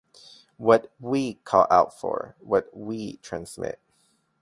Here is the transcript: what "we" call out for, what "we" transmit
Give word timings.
what 0.57 0.91
"we" 0.99 1.35
call 1.43 1.67
out 1.69 1.93
for, 1.99 2.35
what 2.39 2.75
"we" 2.75 3.17
transmit 3.17 3.79